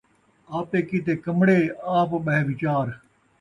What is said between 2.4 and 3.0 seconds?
وچار